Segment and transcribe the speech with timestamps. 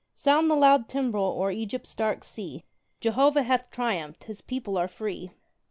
[0.15, 2.63] Sound the loud timbrel o'er Egypt's dark sea!
[3.01, 5.29] Jehovah hath triumphed His people are free.